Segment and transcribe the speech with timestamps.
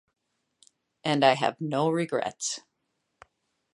[1.03, 2.61] And I have no regrets.